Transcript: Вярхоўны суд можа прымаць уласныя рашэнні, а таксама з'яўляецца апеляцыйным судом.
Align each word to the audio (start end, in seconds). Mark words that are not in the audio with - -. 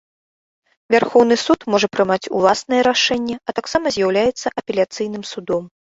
Вярхоўны 0.93 1.35
суд 1.41 1.67
можа 1.75 1.87
прымаць 1.97 2.27
уласныя 2.39 2.81
рашэнні, 2.89 3.35
а 3.47 3.59
таксама 3.61 3.85
з'яўляецца 3.99 4.47
апеляцыйным 4.63 5.23
судом. 5.35 5.63